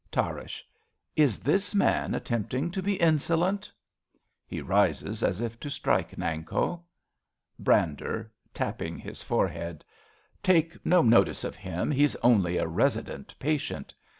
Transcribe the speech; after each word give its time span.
Tarrasch. 0.11 0.63
Is 1.15 1.37
this 1.37 1.75
man 1.75 2.15
attempting 2.15 2.71
to 2.71 2.81
be 2.81 2.95
insolent? 2.95 3.71
{He 4.47 4.59
rises 4.59 5.21
as 5.21 5.41
if 5.41 5.59
to 5.59 5.69
strike 5.69 6.15
Nanko.) 6.17 6.81
Brander 7.59 8.31
{tapping 8.51 8.97
his 8.97 9.21
forehead). 9.21 9.85
Take 10.41 10.83
no 10.83 11.03
notice 11.03 11.43
of 11.43 11.55
him. 11.55 11.91
He's 11.91 12.15
only 12.23 12.57
a 12.57 12.65
resident 12.65 13.35
patient. 13.37 13.93